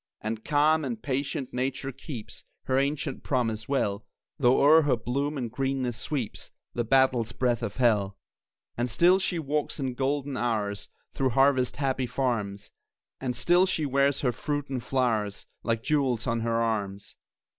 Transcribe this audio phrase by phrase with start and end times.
[0.19, 4.03] And, calm and patient, Nature keeps Her ancient promise well,
[4.39, 8.17] Though o'er her bloom and greenness sweeps The battle's breath of hell.
[8.75, 12.71] And still she walks in golden hours Through harvest happy farms,
[13.19, 17.15] And still she wears her fruits and flowers Like jewels on her arms.